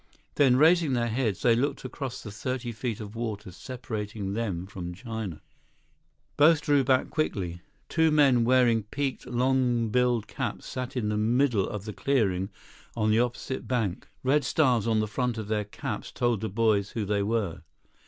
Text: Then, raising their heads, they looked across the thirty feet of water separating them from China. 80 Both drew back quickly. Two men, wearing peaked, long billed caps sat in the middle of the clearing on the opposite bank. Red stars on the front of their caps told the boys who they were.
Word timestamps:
Then, 0.33 0.55
raising 0.57 0.93
their 0.93 1.09
heads, 1.09 1.43
they 1.43 1.55
looked 1.55 1.85
across 1.85 2.23
the 2.23 2.31
thirty 2.31 2.71
feet 2.71 2.99
of 2.99 3.15
water 3.15 3.51
separating 3.51 4.33
them 4.33 4.65
from 4.65 4.95
China. 4.95 5.35
80 5.35 5.41
Both 6.37 6.61
drew 6.61 6.83
back 6.83 7.11
quickly. 7.11 7.61
Two 7.87 8.09
men, 8.09 8.43
wearing 8.43 8.81
peaked, 8.81 9.27
long 9.27 9.89
billed 9.89 10.25
caps 10.27 10.65
sat 10.65 10.97
in 10.97 11.09
the 11.09 11.17
middle 11.17 11.69
of 11.69 11.85
the 11.85 11.93
clearing 11.93 12.49
on 12.97 13.11
the 13.11 13.19
opposite 13.19 13.67
bank. 13.67 14.07
Red 14.23 14.43
stars 14.43 14.87
on 14.87 15.01
the 15.01 15.07
front 15.07 15.37
of 15.37 15.49
their 15.49 15.65
caps 15.65 16.11
told 16.11 16.41
the 16.41 16.49
boys 16.49 16.89
who 16.89 17.05
they 17.05 17.21
were. 17.21 17.61